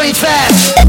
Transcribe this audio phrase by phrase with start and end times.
[0.00, 0.79] breathe fast.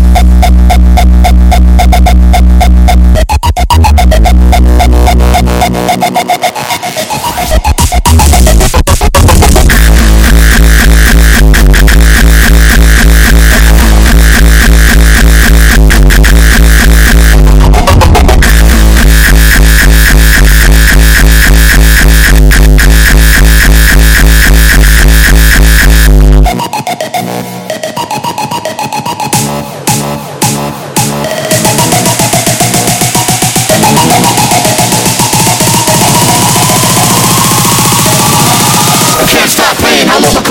[40.14, 40.51] I'm on.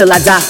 [0.00, 0.40] till I die.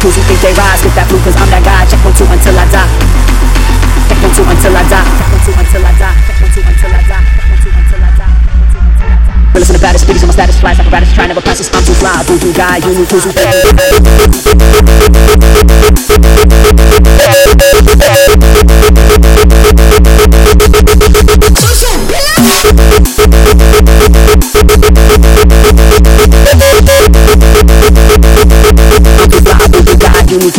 [0.00, 1.20] fools who think they rise Get that blue?
[1.20, 1.84] Cause I'm that guy.
[1.84, 2.88] Check one two until I die.
[4.08, 5.04] Check one two until I die.
[5.04, 6.16] Check one two until I die.
[6.24, 7.24] Check one two until I die.
[7.36, 8.30] Check one two until I die.
[9.52, 11.68] Realest and the baddest bitches on my status flies apparatus trying to repress us.
[11.74, 14.69] I'm too fly, boo boo guy, you new fools who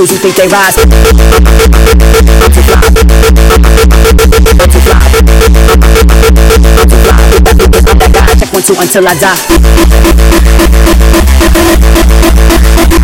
[0.02, 0.74] Who think they rise.
[8.40, 9.14] Check one two until I
[12.96, 13.01] die.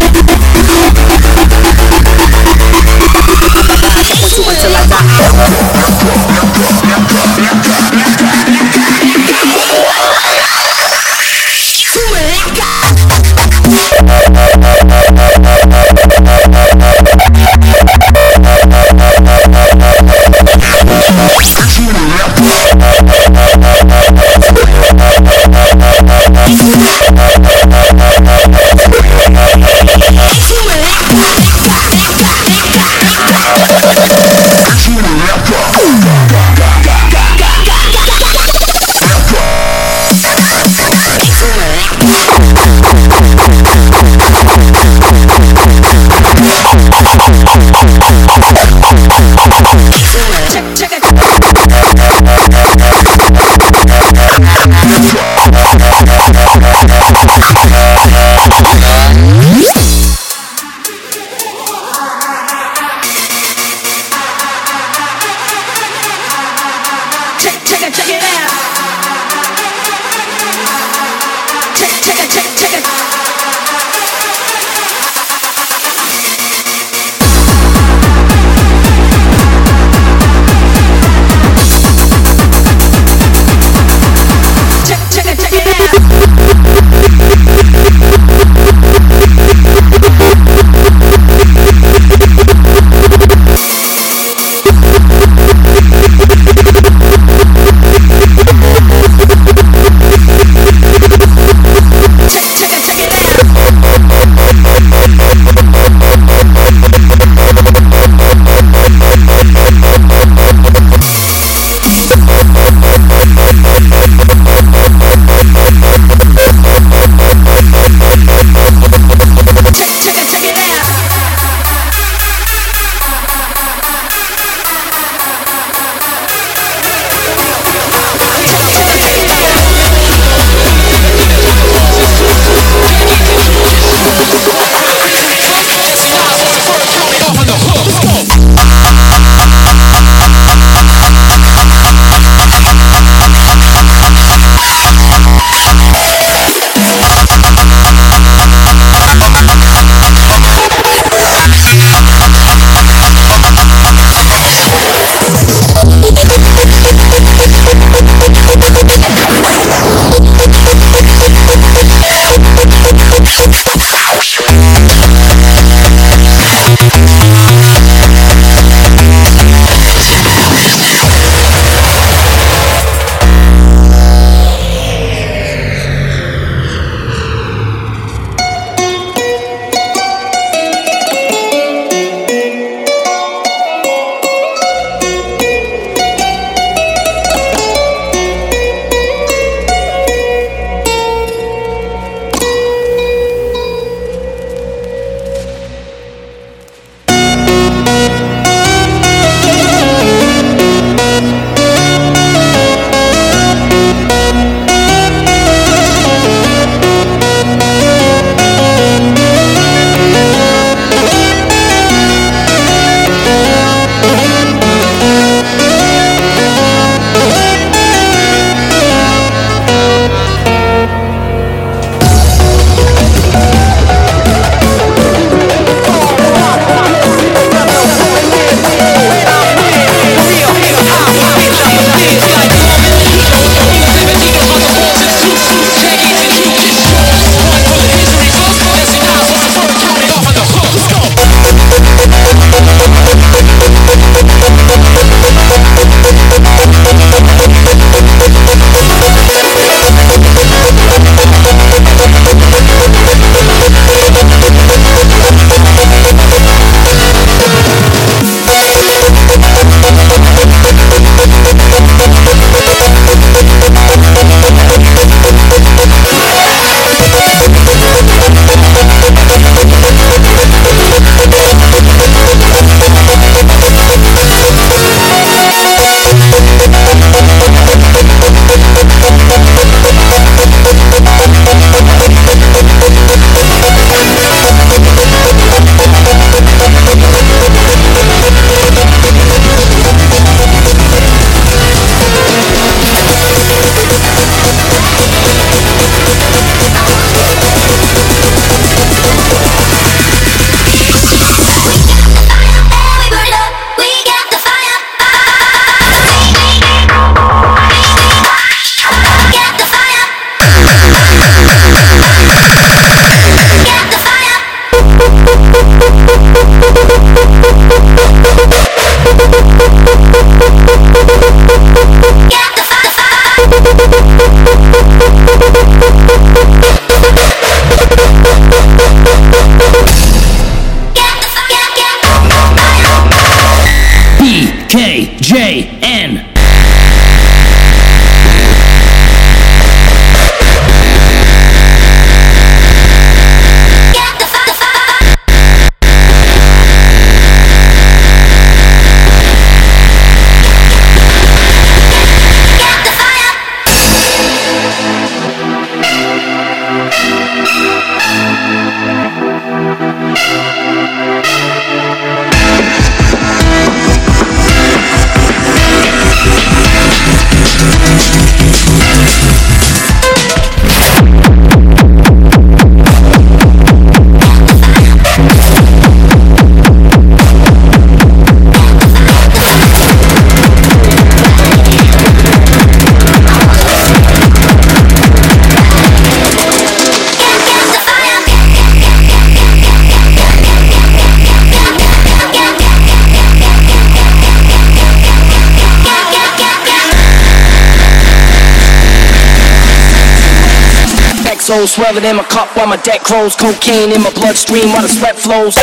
[401.77, 403.35] Soul swelling in my cup while my deck grows.
[403.35, 405.55] Cocaine in my bloodstream while the sweat flows.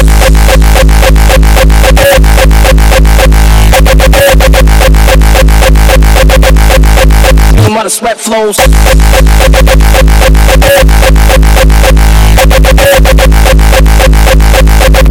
[7.74, 8.58] While the sweat flows.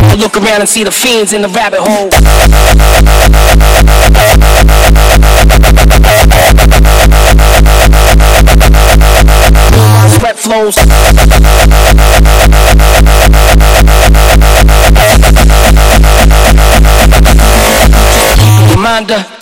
[0.06, 2.10] I look around and see the fiends in the rabbit hole.
[18.94, 19.33] Reminder.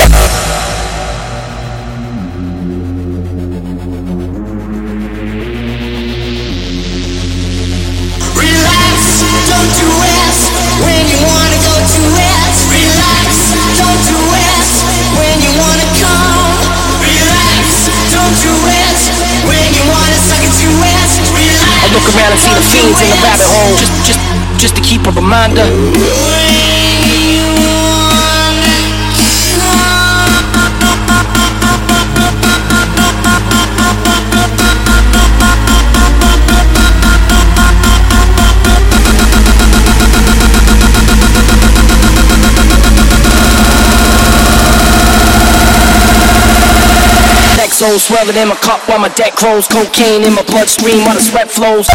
[47.82, 49.68] Soul swelling in my cup while my deck grows.
[49.68, 51.88] Cocaine in my bloodstream while the sweat flows.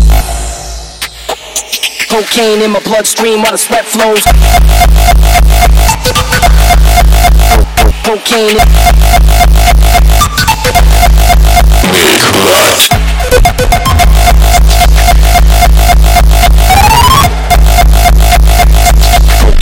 [2.10, 4.24] Cocaine in my bloodstream while the sweat flows.
[8.02, 8.58] Cocaine.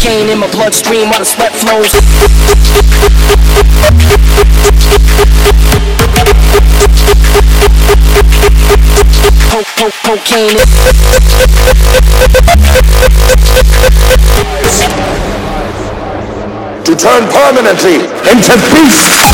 [0.04, 1.90] Cocaine in my bloodstream while the sweat flows.
[9.48, 10.58] Co- co- cocaine.
[16.84, 19.24] to turn permanently into beasts.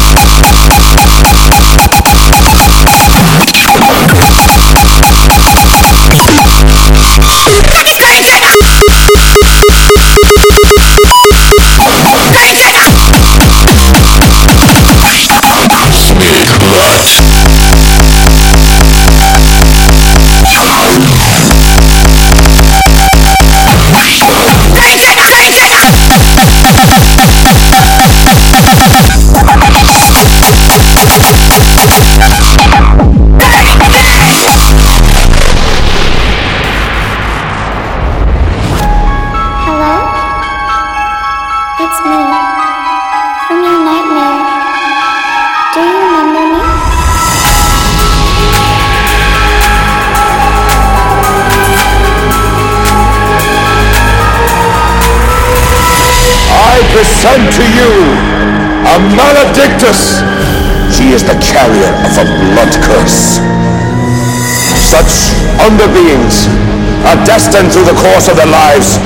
[67.30, 68.98] Destined through the course of their lives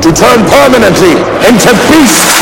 [0.00, 1.12] to turn permanently
[1.44, 2.41] into beasts.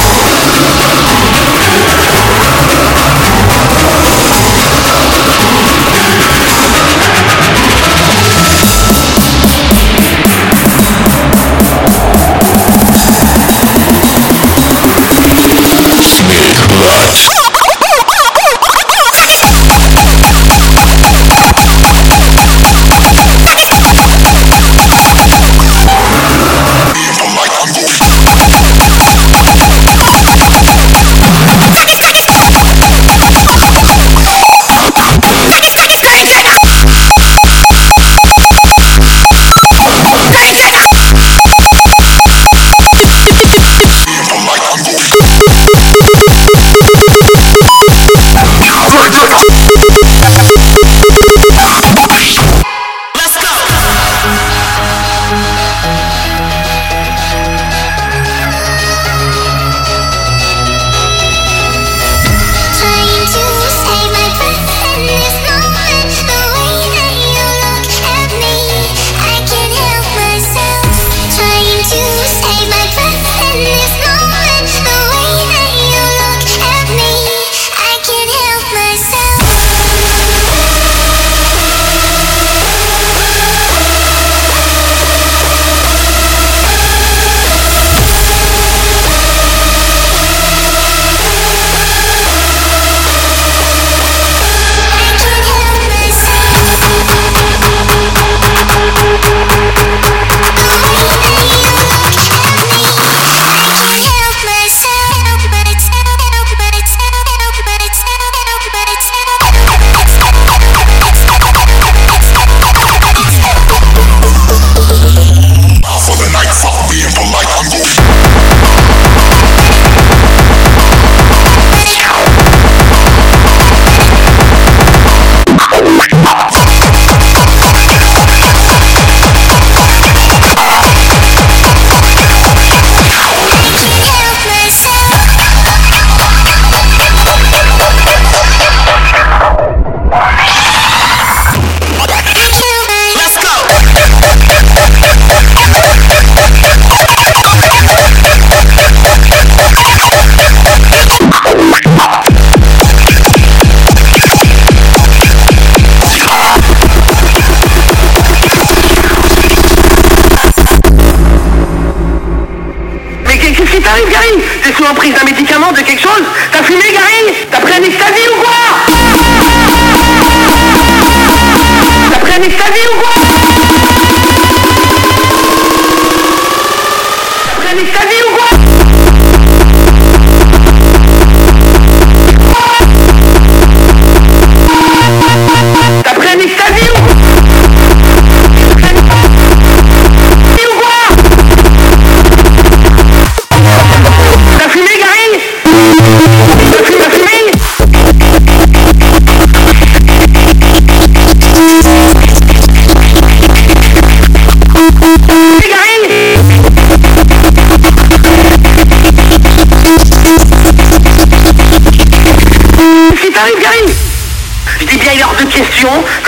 [177.81, 178.30] ele fica.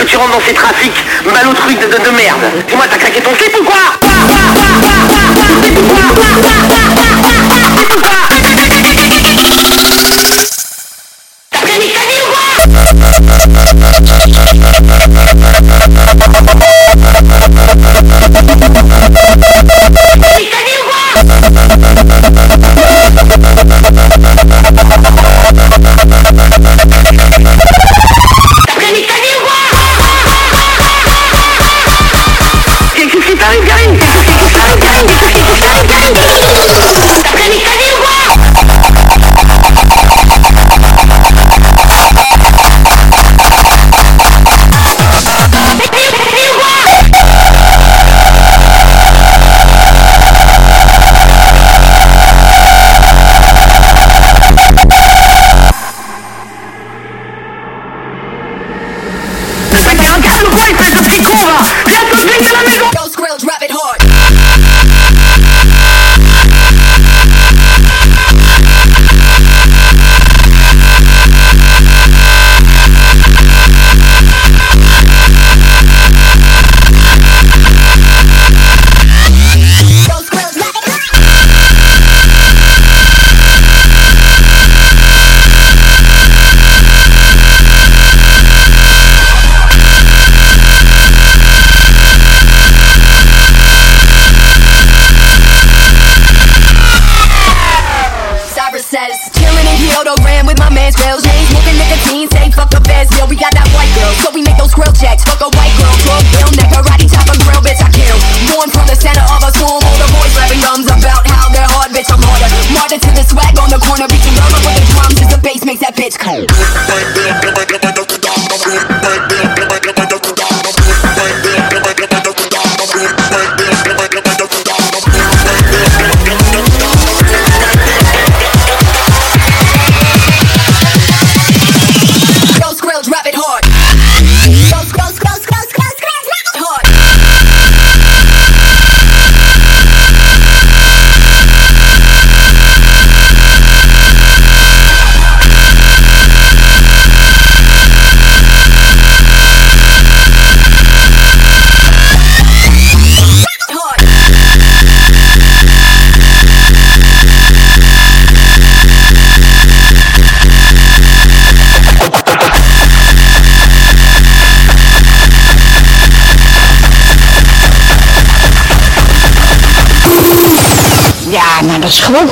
[0.05, 2.41] tu rentres dans ces trafics malotrucs de, de, de merde.
[2.67, 3.75] Dis-moi, t'as craqué ton slip ou quoi?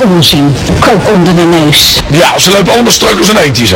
[0.04, 0.56] onzin.
[0.80, 2.02] Kook onder de neus.
[2.12, 3.76] Ja, ze lopen anders strak als een eentje zo.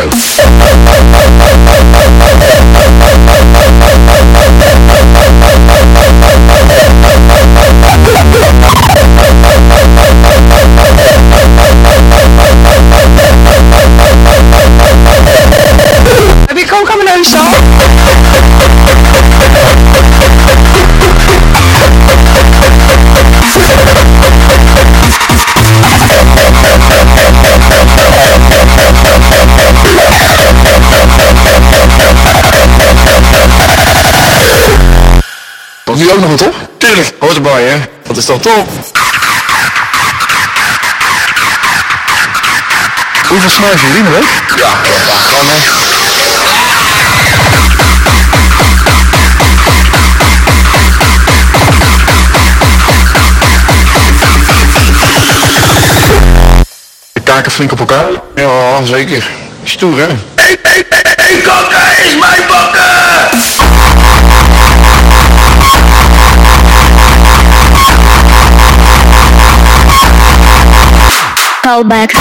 [16.45, 17.33] Heb je kook aan mijn neus?
[38.25, 38.69] is dat top.
[43.27, 44.23] Hoeveel snuif je in weet
[44.55, 44.73] Ja,
[45.07, 45.57] ja, gewoon hè.
[57.13, 58.09] De kaken flink op elkaar?
[58.35, 59.27] Ja, zeker.
[59.63, 60.07] Stoer hè?
[60.07, 62.94] Eén hey, hey, hey, is mijn bakker!
[71.65, 72.11] Call back.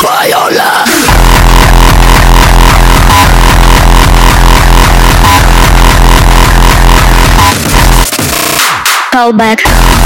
[0.00, 0.86] Viola.
[9.12, 9.99] Call back.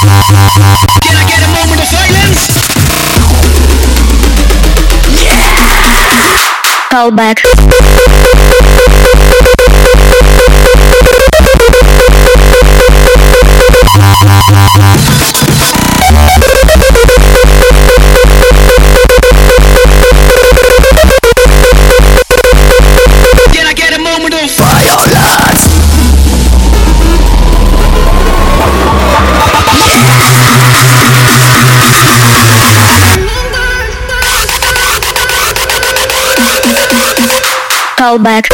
[0.00, 0.08] Can
[38.00, 38.49] Call back.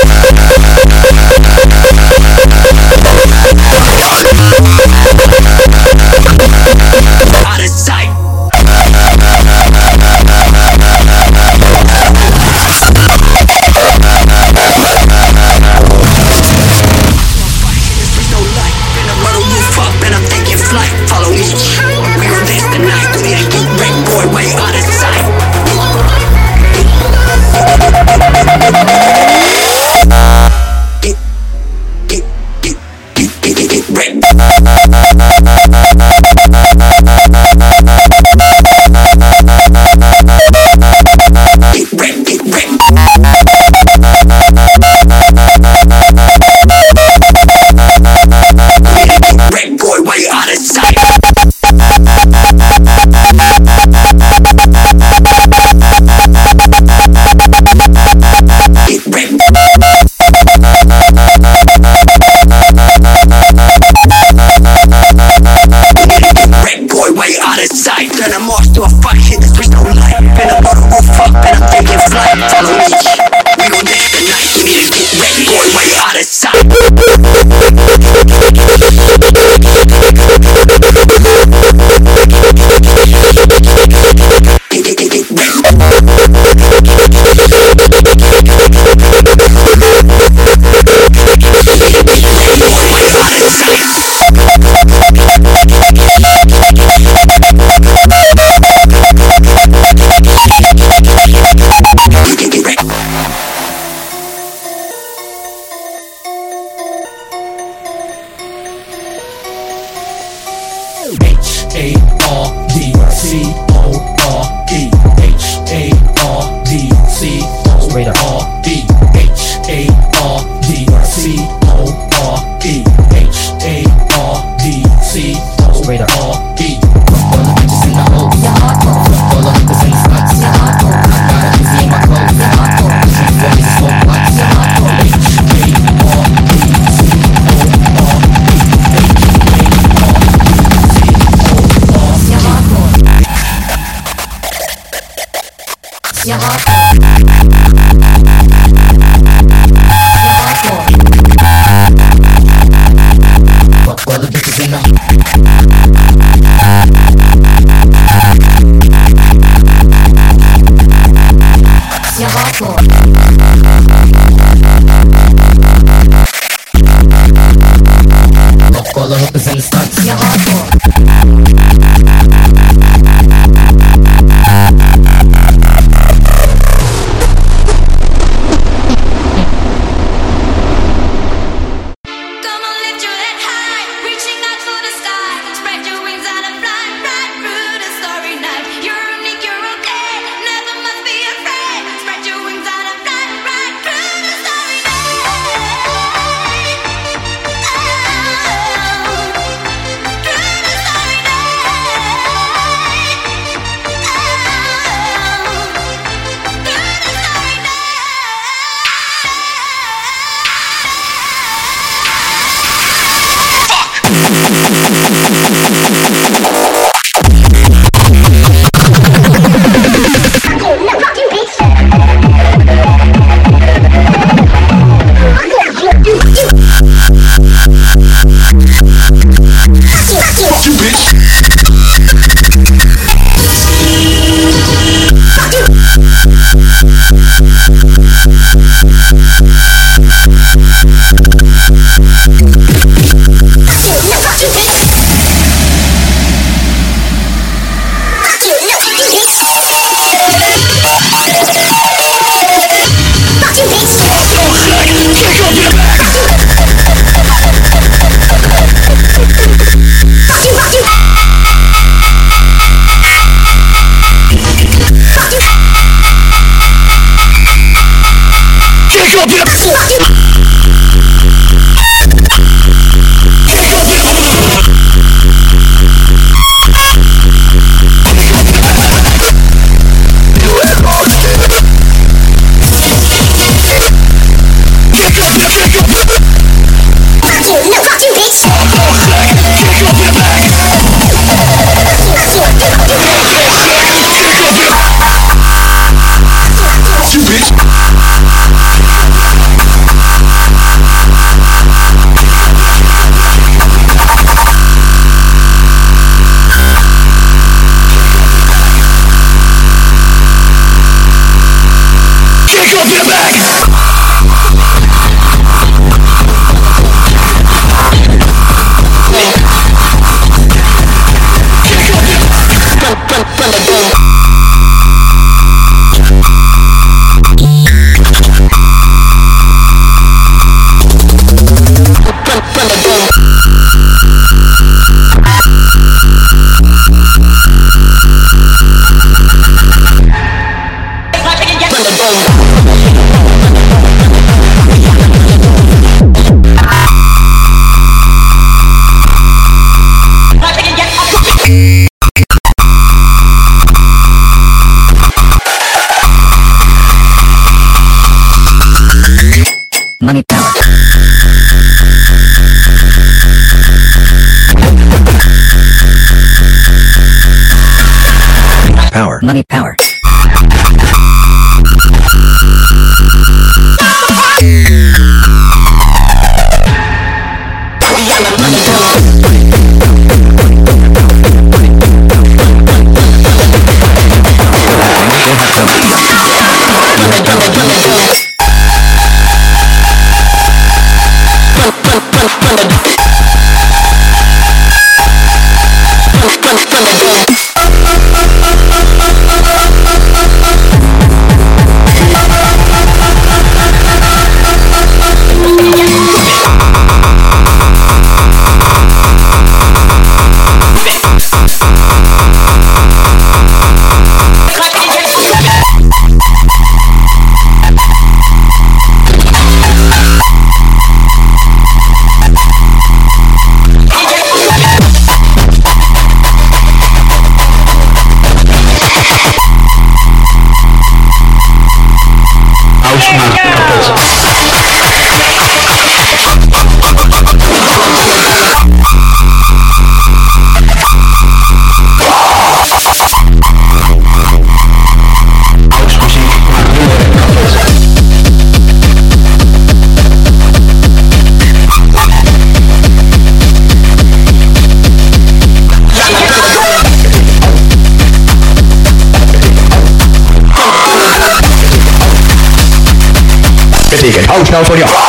[464.36, 465.05] 后跳脱掉。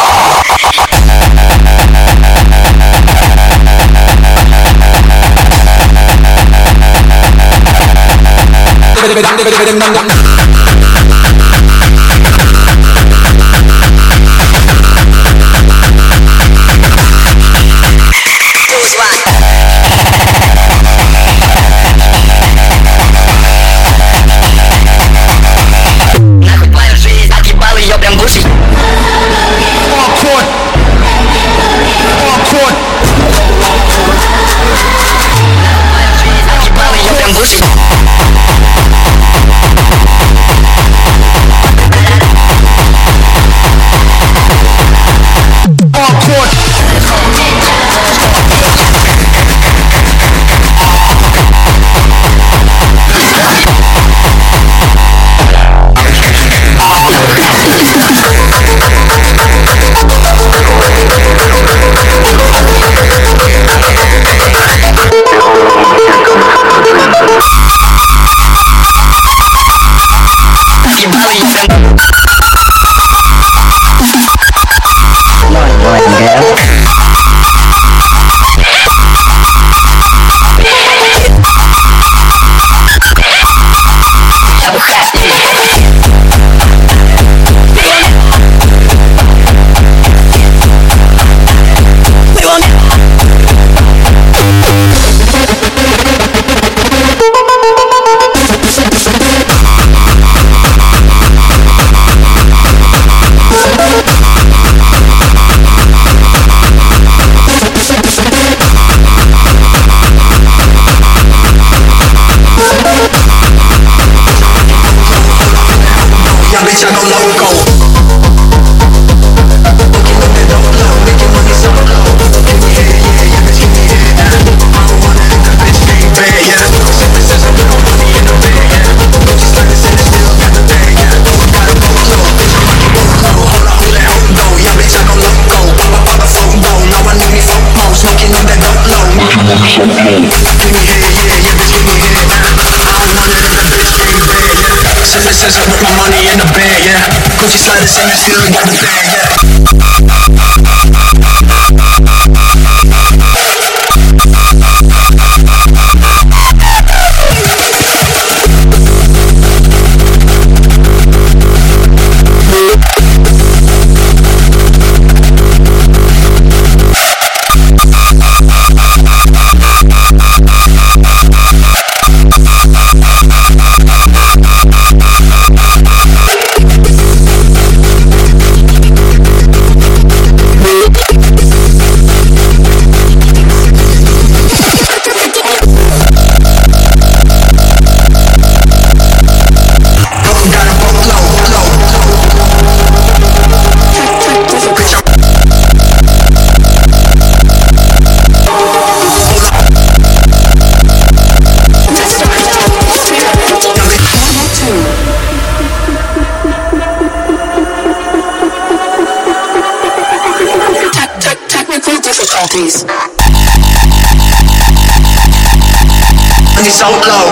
[216.77, 217.26] so low.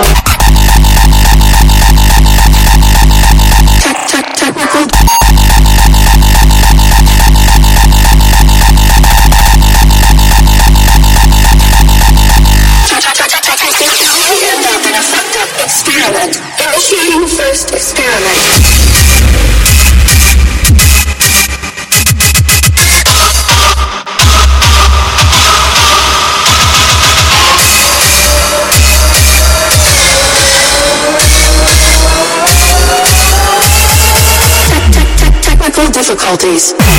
[36.15, 36.94] difficulties.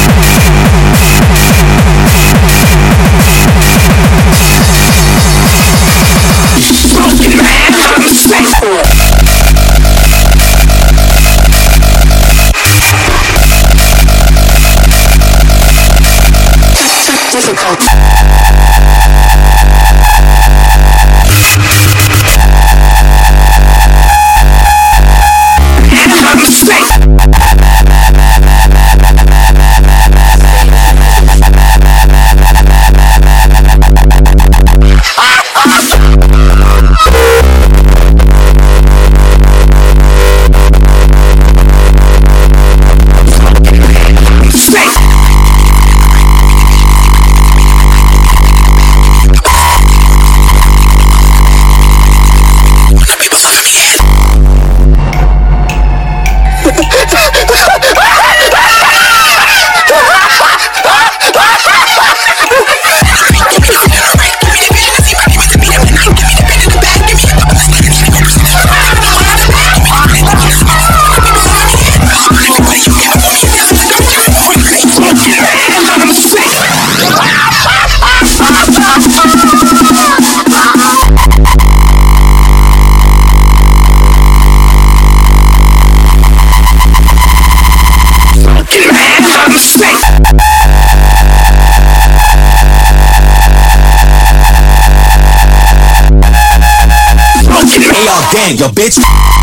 [98.49, 99.36] man, your bitch.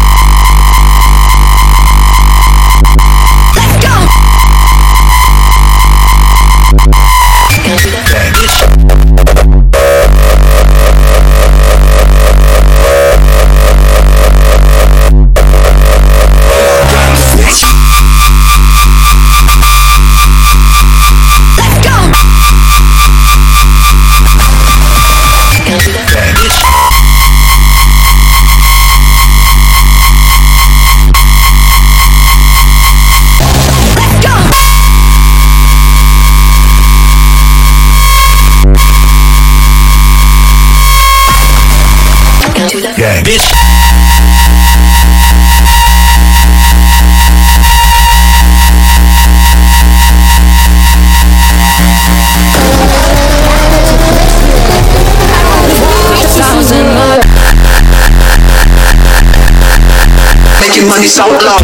[60.73, 61.63] making money so long.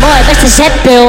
[0.00, 1.08] Boy, beste zetpil.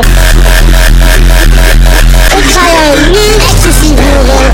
[2.38, 4.54] Ik ga jou ecstasy horen.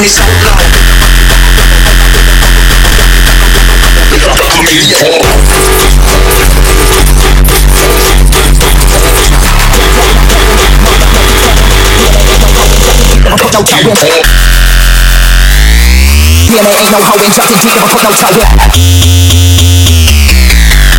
[0.00, 0.32] Money so low.
[13.30, 13.84] no toe in.
[16.48, 18.40] Yeah, ain't no hoe in Justin G, never put no in.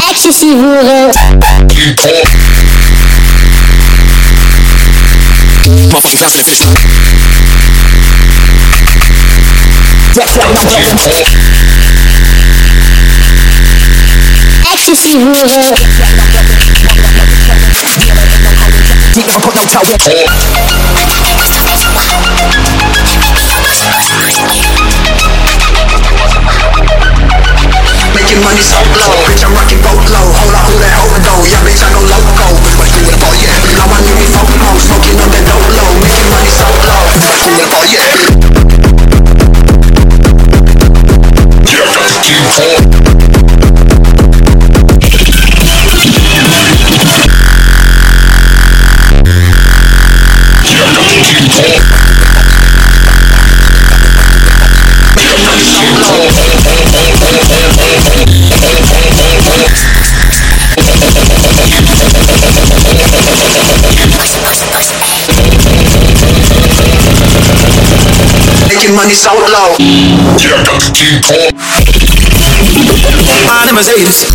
[0.10, 1.12] Ecstasy voeren.
[5.90, 6.62] Motherfucking Johnson Fish.
[6.62, 7.01] Jet
[19.84, 20.31] never put
[68.92, 69.76] Making money so low.
[73.48, 74.26] Ah, them Mercedes.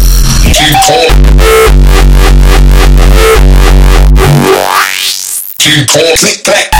[5.60, 6.75] Click clack.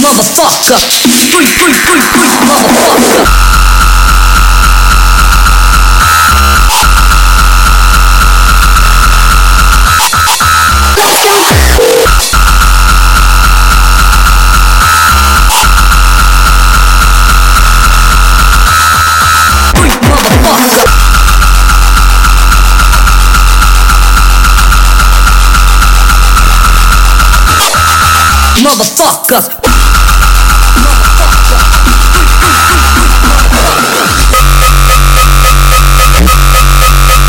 [0.00, 1.03] Motherfucker.
[28.74, 29.38] Motherfucker.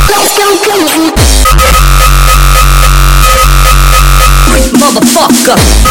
[0.10, 0.46] Let's go
[4.48, 4.72] crazy.
[4.74, 5.85] Motherfucker.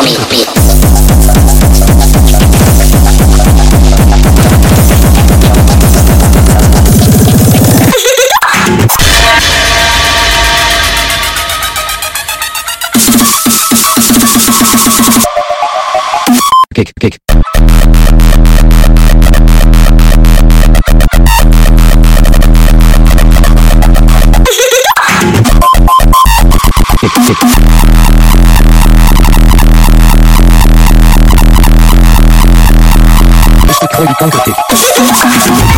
[0.00, 0.57] Just for
[34.18, 35.77] 感覚。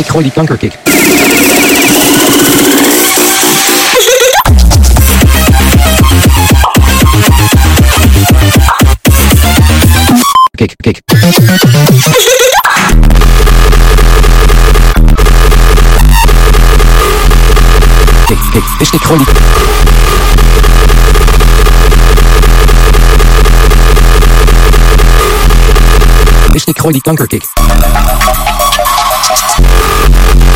[0.00, 0.72] ik gooi die kankerkick.
[10.54, 10.74] kijk.
[10.76, 11.00] kik.
[18.26, 19.26] Kik, dit Dus ik die...
[26.52, 27.44] Is ik gooi die dus kankerkick.
[29.22, 30.49] Thank you.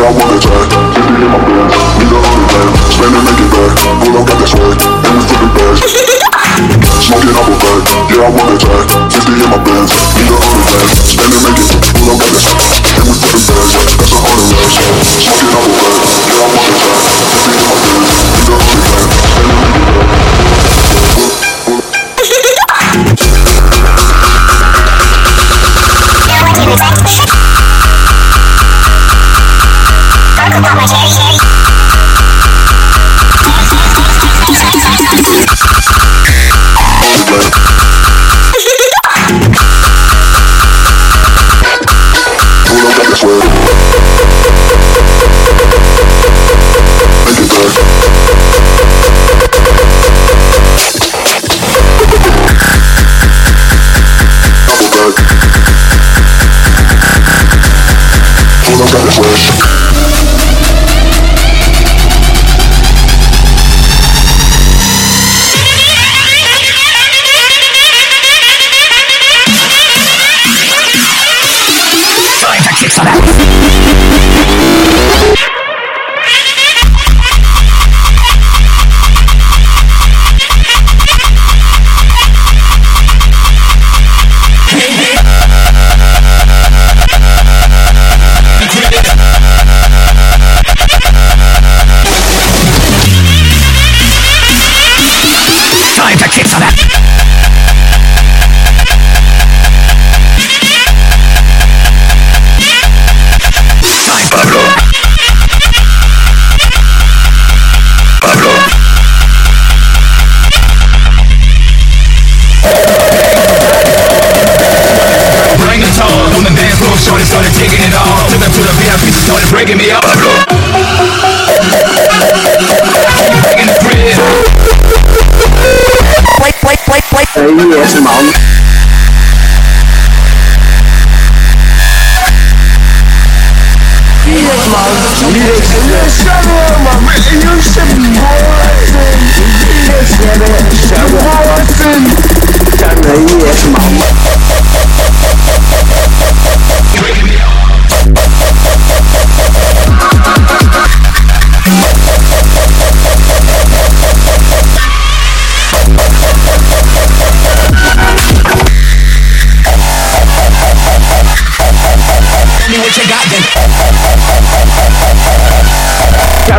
[0.00, 0.64] Yeah, I wanna try.
[0.96, 1.68] 50 in my bag,
[2.00, 2.72] need a hundred grand.
[2.88, 3.72] Spend it, make it back.
[4.00, 5.80] Pull up, got that swag, and we flipping bags.
[7.04, 8.79] Smoking up a bag, yeah, I wanna try.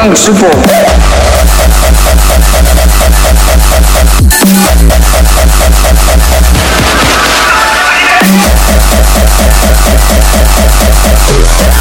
[0.00, 0.48] 上直播。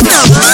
[0.02, 0.49] Yeah.